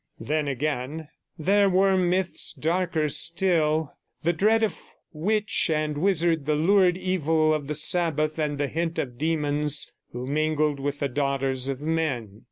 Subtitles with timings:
[0.19, 3.93] Then, again, there were myths darker still;
[4.23, 4.79] the dread of
[5.13, 10.25] witch and wizard, the lurid evil of the Sabbath, and the hint of demons who
[10.25, 12.39] mingled with the daughters of men.